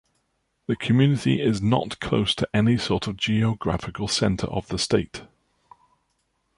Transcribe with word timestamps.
The 0.65 0.75
community 0.75 1.39
is 1.39 1.61
not 1.61 1.99
close 1.99 2.33
to 2.33 2.49
any 2.55 2.75
sort 2.79 3.05
of 3.05 3.17
geographical 3.17 4.07
center 4.07 4.47
of 4.47 4.67
the 4.69 4.79
state. 4.79 5.21